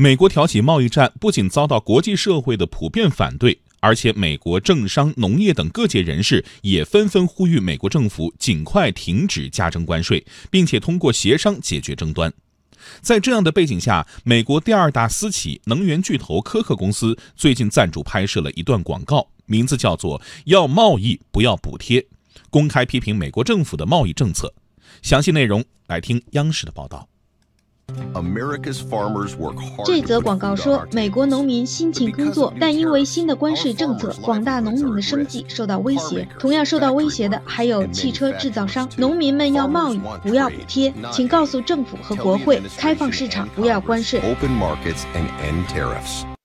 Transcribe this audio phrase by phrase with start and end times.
[0.00, 12.32] 美国挑起贸易战不仅遭到国际社会的普遍反对，而且美国政商、农业等各界人士也纷纷呼吁美国政府尽快停止加征关税，并且通过协商解决争端。
[13.00, 22.06] 在这样的背景下，美国第二大私企能源巨头科克公司最近赞助拍摄了一段广告，名字叫做“要贸易不要补贴”，
[22.50, 24.54] 公开批评美国政府的贸易政策。
[25.02, 27.08] 详细内容来听央视的报道。
[29.84, 36.26] 这则广告说，美国农民辛勤耕作，但因为新的关税政策，广大农民的生计受到威胁。
[36.38, 38.88] 同样受到威胁的还有汽车制造商。
[38.96, 44.20] 农民们要贸易，不要补贴，请告诉政府和国会，开放市场，不要关税。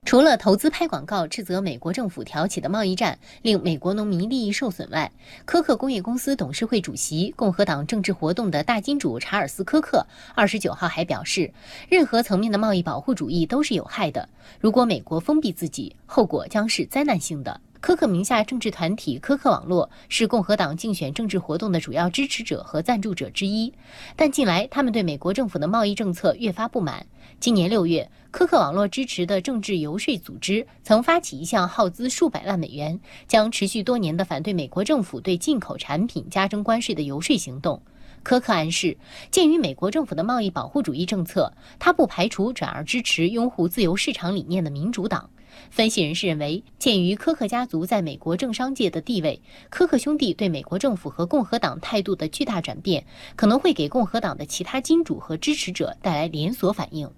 [0.06, 5.10] 除了投资拍广告斥责美国政府挑起的贸易战令美国农民利益受损外，
[5.46, 11.52] 科克工业公司董事会主席、共和党政治活动的大金主查尔斯·科克二十九号还表示，
[11.90, 14.28] 任何层面的贸易保护主义都是有害的。
[14.60, 17.62] 如果美国封闭自己，后果将是灾难性的。
[17.84, 23.74] 科克名下政治团体科克网络是共和党竞选政治活动的主要支持者和赞助者之一，
[24.16, 27.06] 但近来他们对美国政府的贸易政策越发不满。
[27.42, 37.82] 今年六月，科克网络支持的政治游说组织曾发起一项耗资数百万美元、将持续多年的反对美国政府对进口产品加征关税的游说行动。
[38.24, 38.98] 科克暗示，
[39.30, 45.30] 鉴于美国政府的贸易保护主义政策，他不排除转而支持拥护自由市场理念的民主党。
[45.70, 57.12] 分析人士认为，鉴于科克家族在美国政商界的地位，科克兄弟对美国政府和共和党态度的巨大转变，可能会给共和党的其他金主和支持者带来连锁反应。